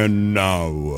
[0.00, 0.89] And now,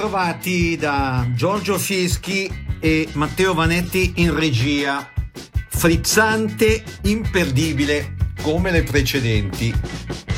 [0.00, 5.06] Ben ritrovati da Giorgio Fieschi e Matteo Vanetti in regia.
[5.68, 9.74] Frizzante, imperdibile come le precedenti.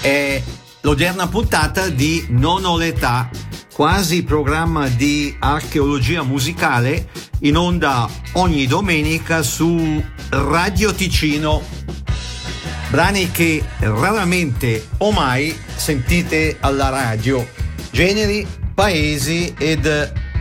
[0.01, 0.43] È
[0.81, 3.31] l'odierna puntata di Non ho l'età,
[3.73, 7.09] quasi programma di archeologia musicale
[7.43, 11.63] in onda ogni domenica su Radio Ticino
[12.91, 17.49] brani che raramente o mai sentite alla radio,
[17.93, 19.87] generi, paesi ed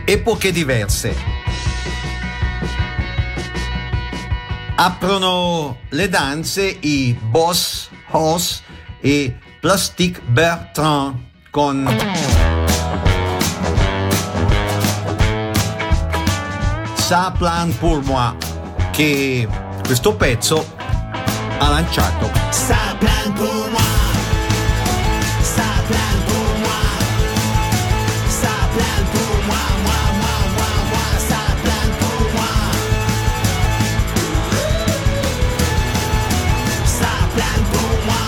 [0.04, 1.14] epoche diverse.
[4.74, 8.62] Aprono le danze i Boss Hoss
[9.00, 11.16] e Plastic Bertrand
[11.50, 11.86] con
[16.96, 18.34] Ça plan pour moi
[18.92, 19.46] che
[19.84, 20.66] questo pezzo
[21.58, 22.30] ha lanciato.
[22.50, 23.81] Ça plane pour moi.
[28.74, 31.06] Plane pour moi, moi, moi, moi, moi.
[31.28, 32.52] Ça plane pour moi.
[36.86, 38.24] Ça plane pour moi.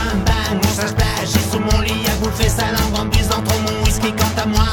[0.00, 3.42] One bang, mon sage plage, j'ai sous mon lit à bouffer sa langue en buvant
[3.42, 4.12] trop mon whisky.
[4.12, 4.68] Quant à moi,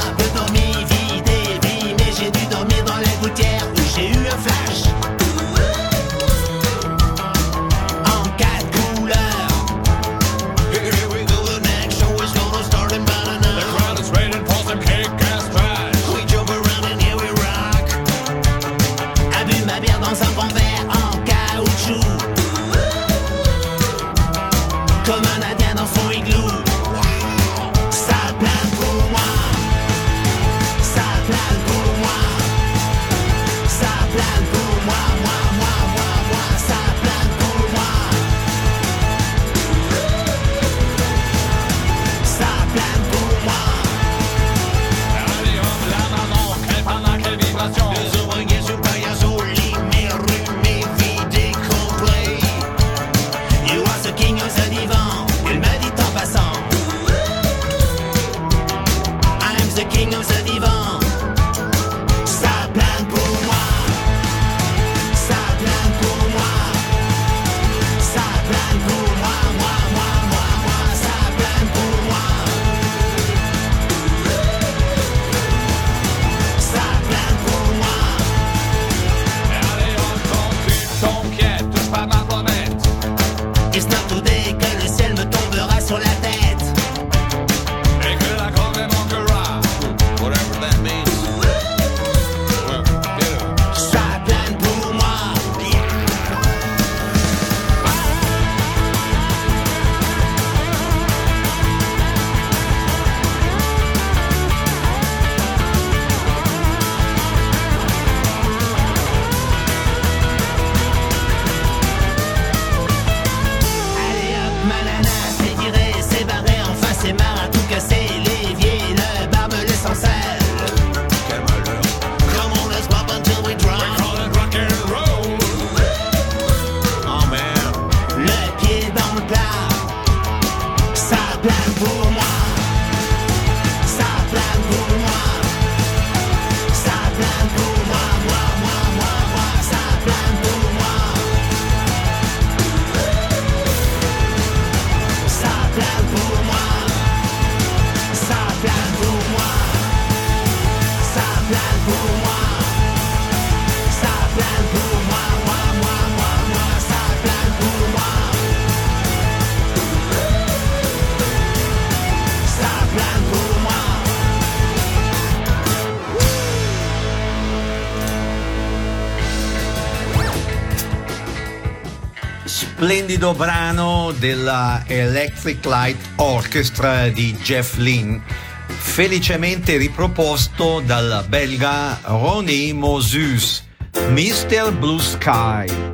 [172.90, 178.20] splendido brano della Electric Light Orchestra di Jeff Lynne,
[178.66, 183.64] felicemente riproposto dal belga Ronnie Moses,
[184.08, 184.74] Mr.
[184.74, 185.89] Blue Sky.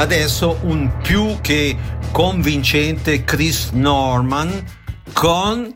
[0.00, 1.76] adesso un più che
[2.10, 4.50] convincente Chris Norman
[5.12, 5.74] con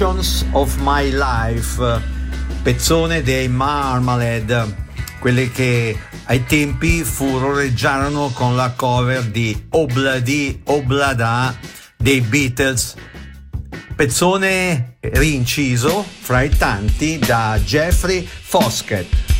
[0.00, 2.00] Passions of My Life,
[2.62, 4.74] pezzone dei Marmalade,
[5.18, 11.54] quelle che ai tempi furoreggiarono con la cover di Obladi Oblada
[11.98, 12.94] dei Beatles,
[13.94, 19.39] pezzone rinciso fra i tanti da Jeffrey Foskett.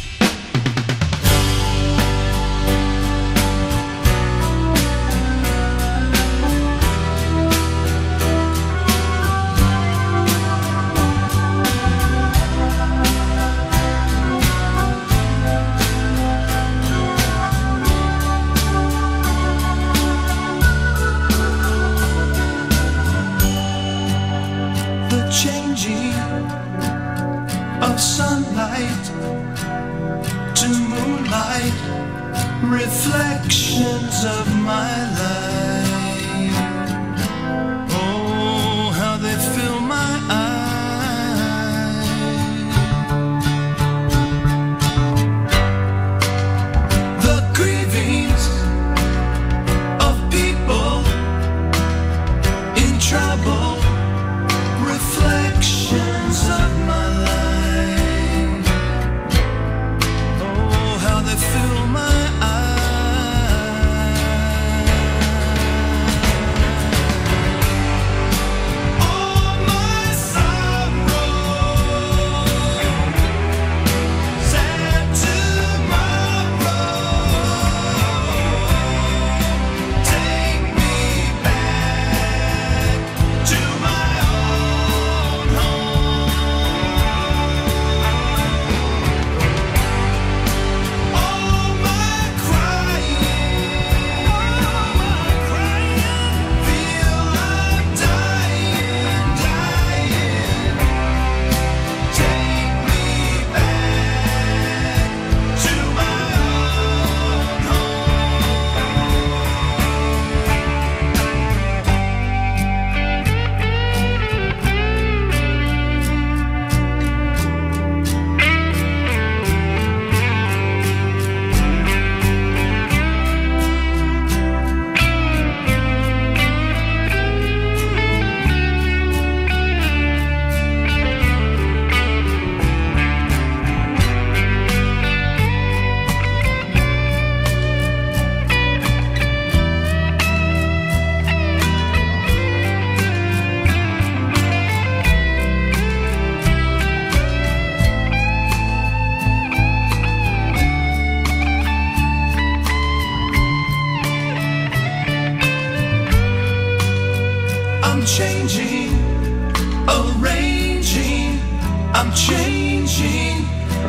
[162.00, 163.44] I'm changing,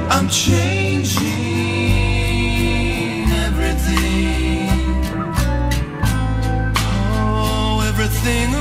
[0.10, 1.24] I'm changing
[3.32, 4.68] everything.
[6.76, 8.61] Oh, everything.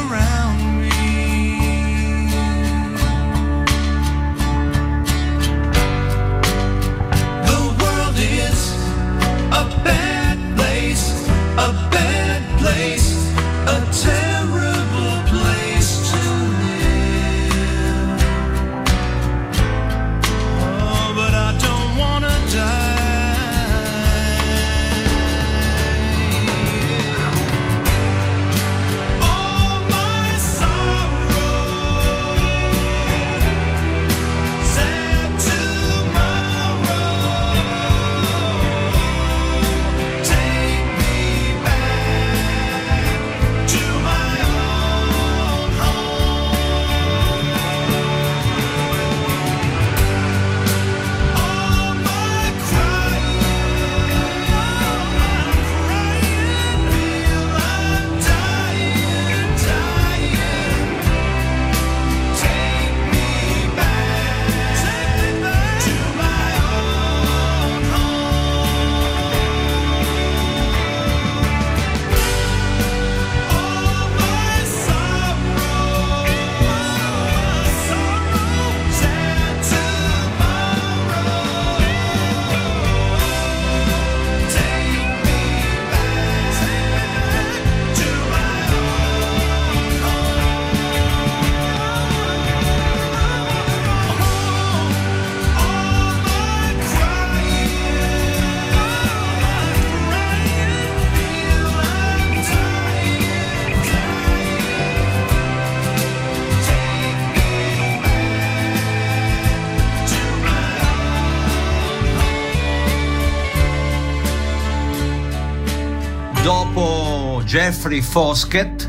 [117.50, 118.88] Jeffrey Foskett,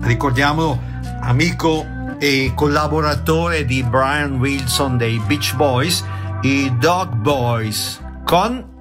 [0.00, 0.78] ricordiamo
[1.22, 1.86] amico
[2.18, 6.04] e collaboratore di Brian Wilson dei Beach Boys,
[6.42, 8.73] i Dog Boys, con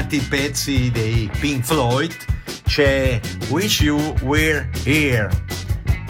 [0.00, 2.14] citati pezzi dei Pink Floyd
[2.64, 5.28] c'è Wish You Were Here.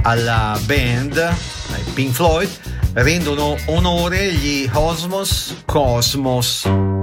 [0.02, 2.48] Alla band, ai Pink Floyd,
[2.92, 6.99] rendono onore gli Osmos Cosmos.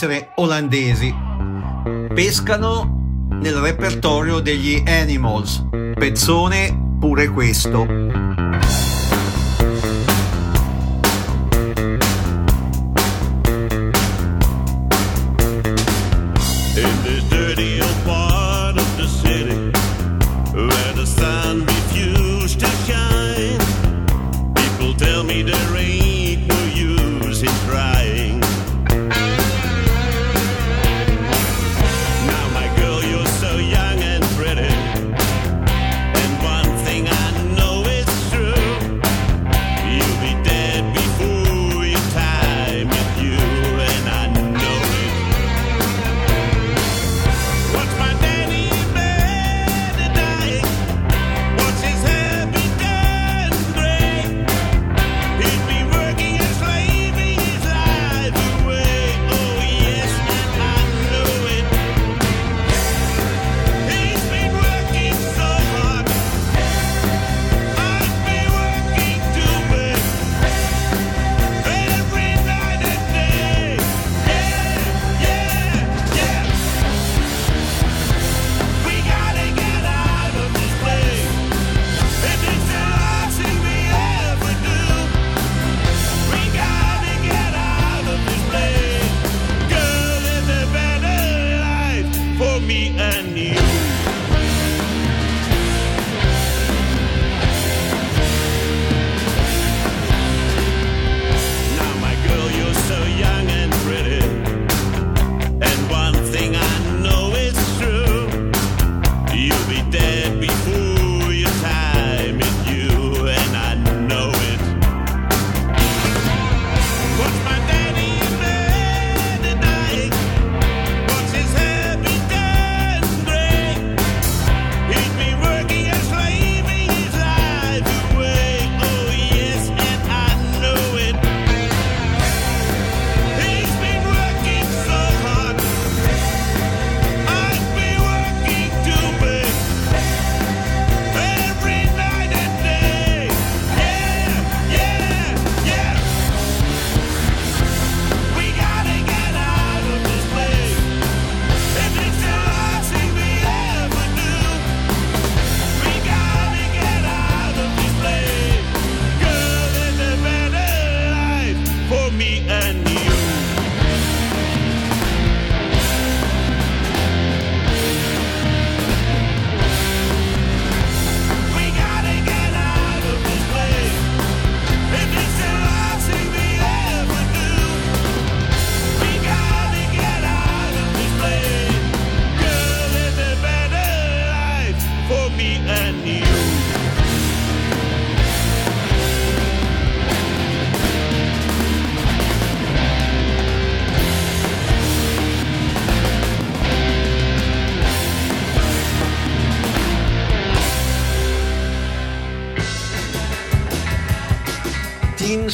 [0.00, 1.14] essere olandesi.
[2.14, 5.62] Pescano nel repertorio degli Animals,
[5.94, 8.29] pezzone pure questo.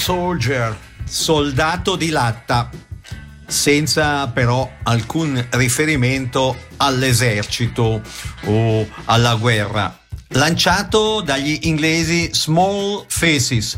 [0.07, 2.71] Soldier, soldato di latta,
[3.45, 8.01] senza però alcun riferimento all'esercito
[8.45, 9.99] o alla guerra.
[10.29, 13.77] Lanciato dagli inglesi Small Faces,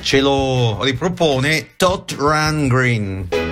[0.00, 3.43] ce lo ripropone Todd Green.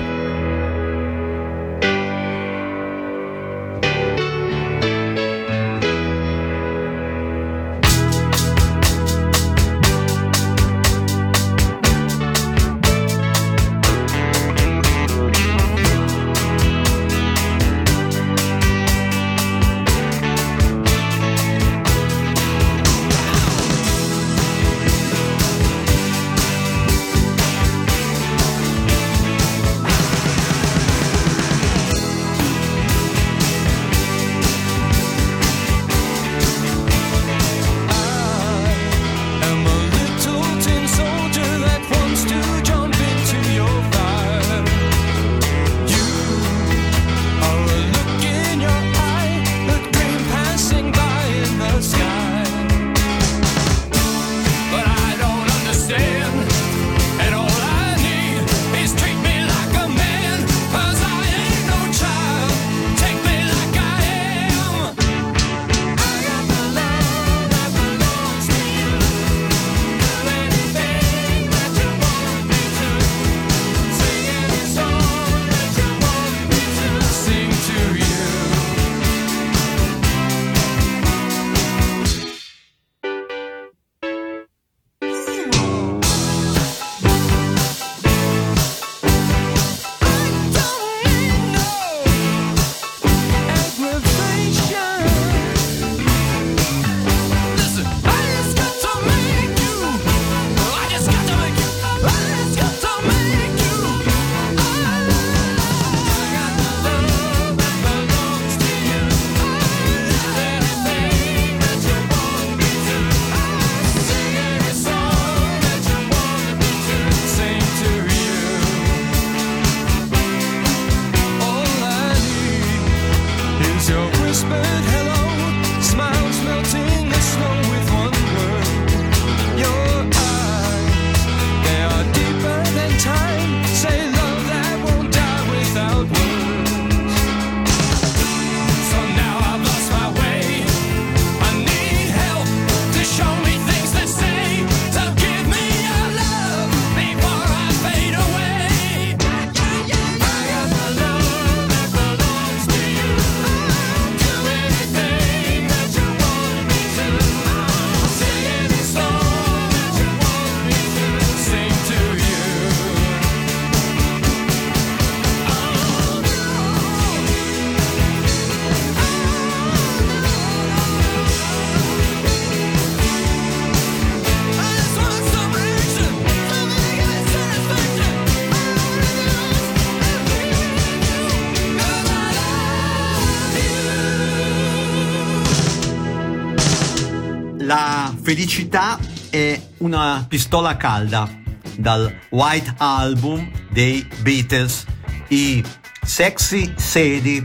[188.22, 191.28] Felicità è una pistola calda
[191.76, 194.84] dal White Album dei Beatles,
[195.28, 195.62] i
[196.04, 197.44] Sexy Sedi.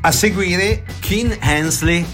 [0.00, 2.04] A seguire Keen Hensley,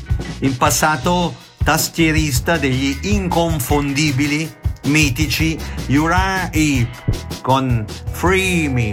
[0.41, 4.53] in passato tastierista degli inconfondibili
[4.85, 5.59] mitici
[5.89, 8.93] Uriah Heep con Free Me.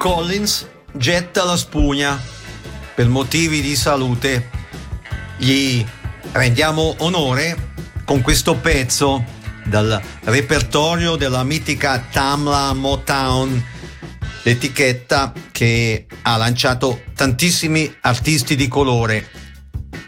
[0.00, 2.18] Collins getta la spugna
[2.94, 4.48] per motivi di salute.
[5.36, 5.84] Gli
[6.32, 7.72] rendiamo onore
[8.06, 9.22] con questo pezzo
[9.66, 13.62] dal repertorio della mitica Tamla Motown,
[14.44, 19.28] l'etichetta che ha lanciato tantissimi artisti di colore.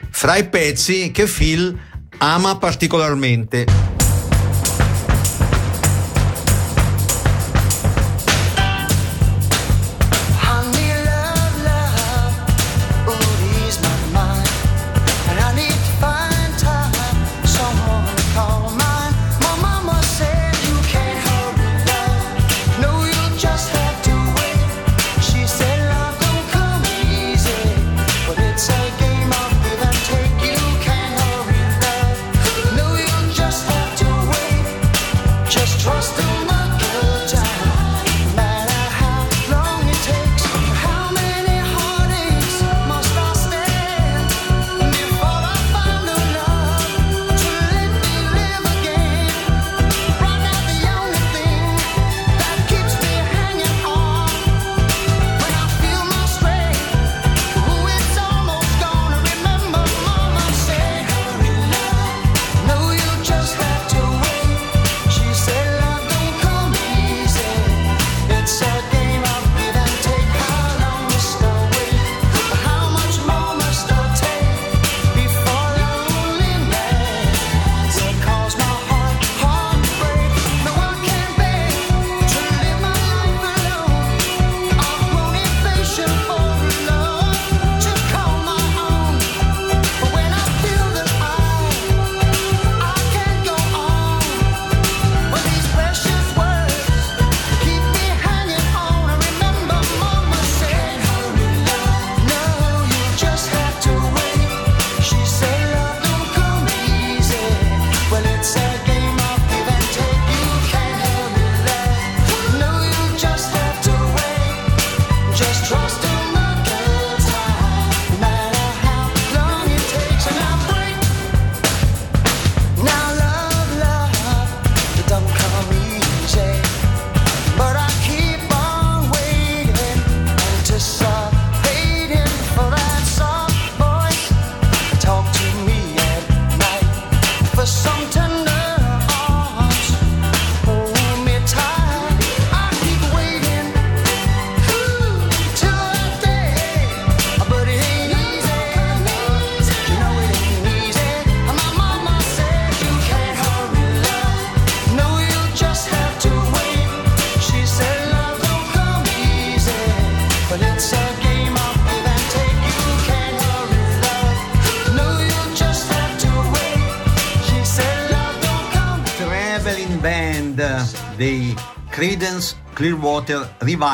[0.09, 1.79] Fra i pezzi che Phil
[2.17, 3.92] ama particolarmente.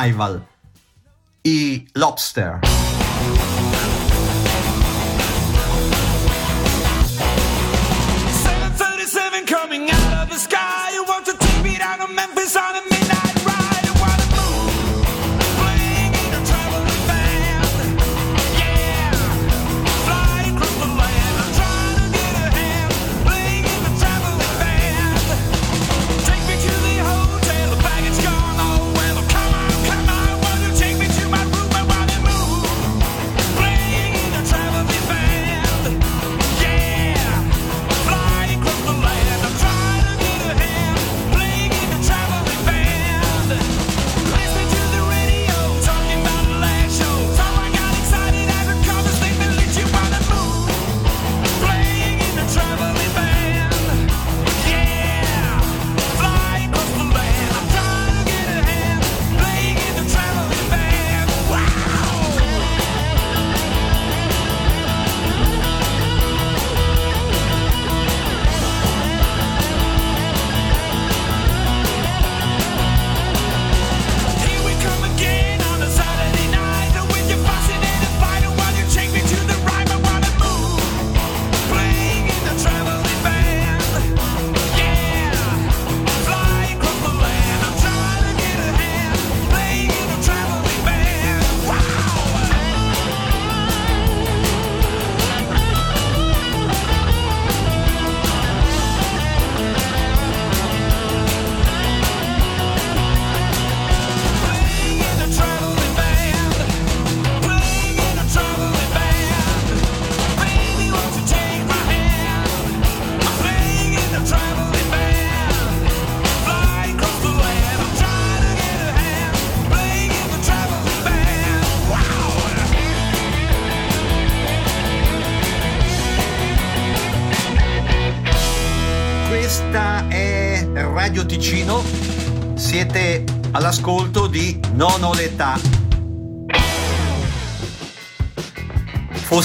[0.09, 0.41] Arrival
[1.43, 2.78] i Lobster.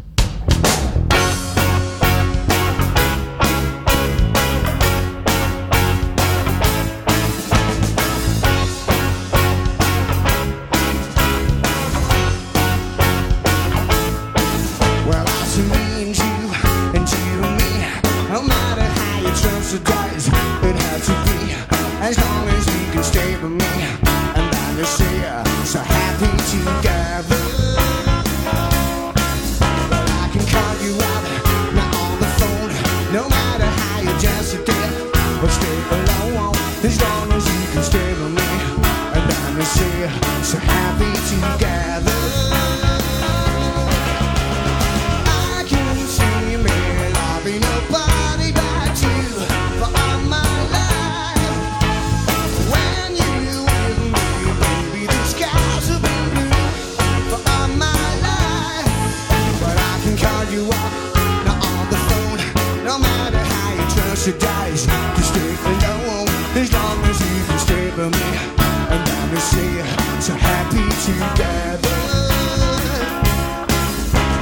[68.94, 71.96] And I'm so happy together.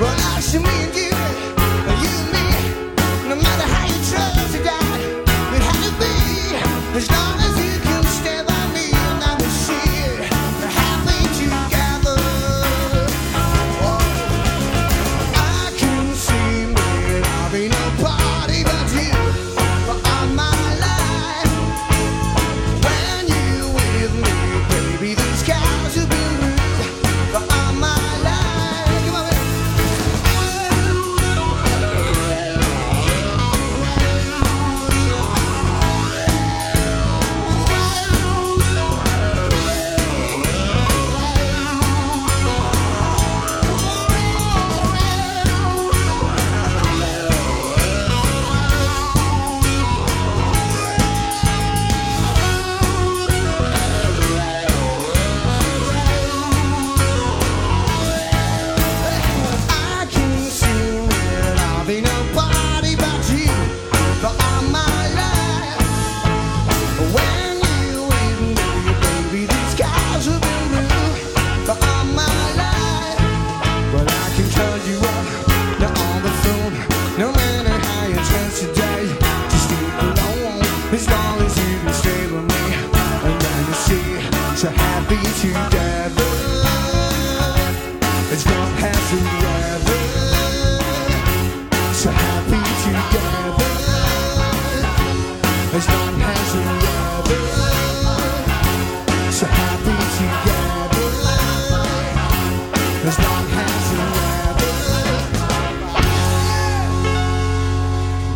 [0.00, 1.09] Well, I should meet you.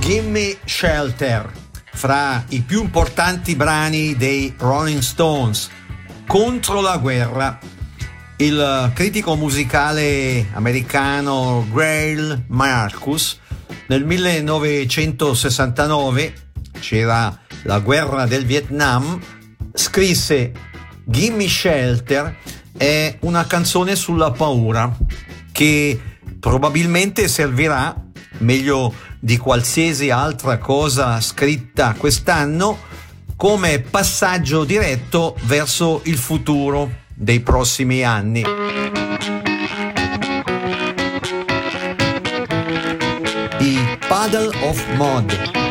[0.05, 1.51] Gimme Shelter,
[1.95, 5.71] fra i più importanti brani dei Rolling Stones
[6.27, 7.59] contro la guerra.
[8.37, 13.41] Il critico musicale americano Grail Marcus
[13.87, 16.35] nel 1969,
[16.81, 19.19] c'era la guerra del Vietnam,
[19.73, 20.53] scrisse
[21.03, 22.37] Gimme Shelter
[22.77, 24.95] è una canzone sulla paura
[25.51, 25.99] che
[26.39, 28.03] probabilmente servirà
[28.39, 32.79] meglio di qualsiasi altra cosa scritta quest'anno
[33.37, 38.45] come passaggio diretto verso il futuro dei prossimi anni.
[43.61, 45.64] I Puddle of Mud.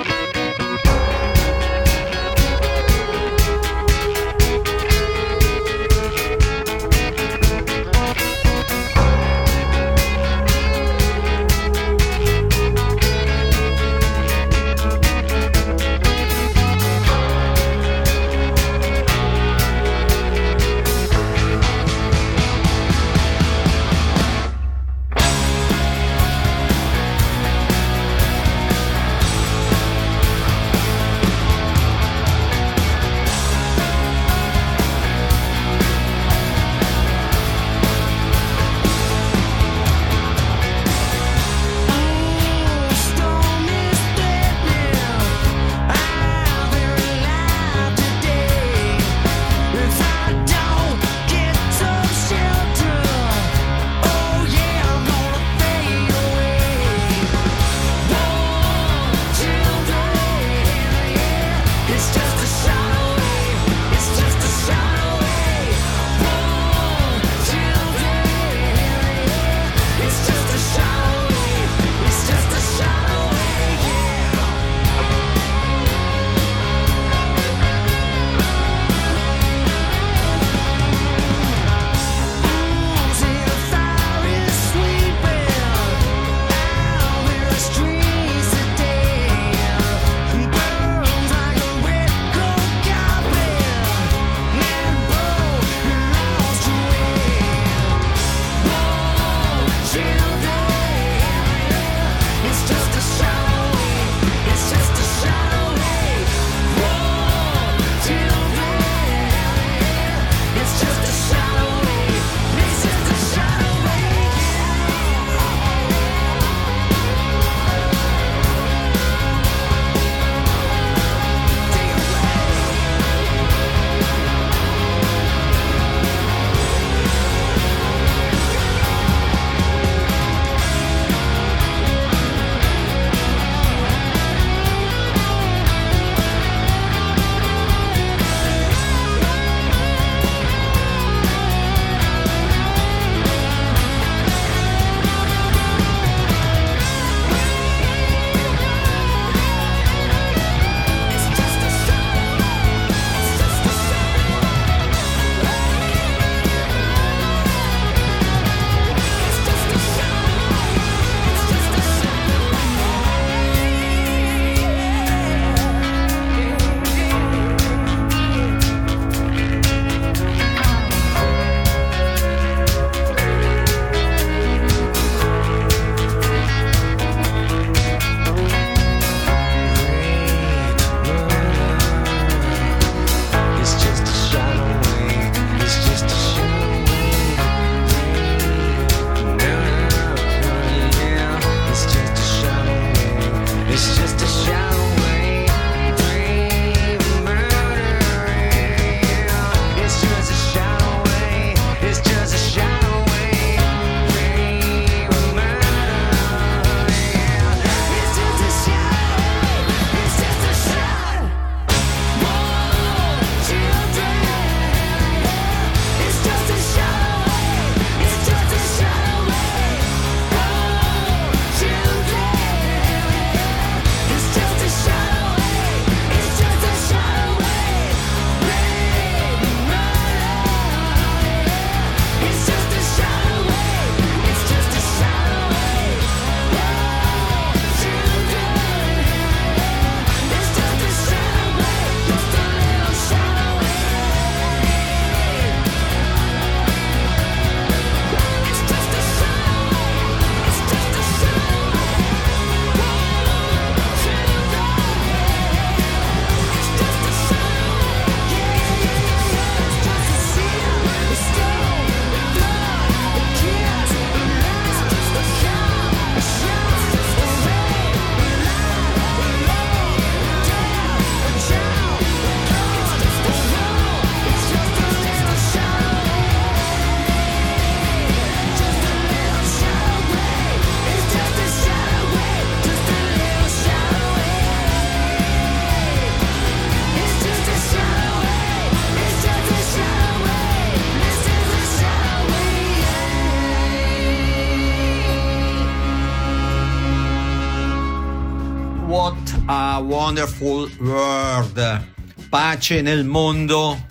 [299.83, 301.87] Wonderful world.
[302.29, 303.85] Pace nel mondo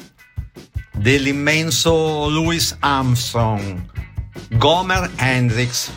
[0.92, 3.84] dell'immenso Louis Armstrong.
[4.50, 5.90] Gomer Hendrix.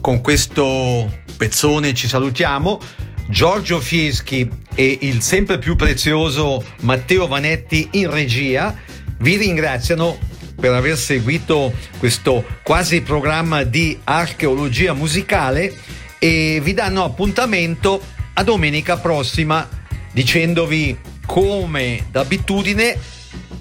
[0.00, 2.80] Con questo pezzone ci salutiamo.
[3.28, 8.76] Giorgio Fieschi e il sempre più prezioso Matteo Vanetti in regia
[9.18, 10.18] vi ringraziano
[10.60, 15.72] per aver seguito questo quasi programma di archeologia musicale
[16.18, 18.00] e vi danno appuntamento
[18.34, 19.68] a domenica prossima
[20.12, 22.98] dicendovi come d'abitudine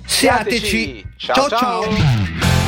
[0.05, 1.83] siateci Ciao, ciao.
[1.83, 2.62] ciao.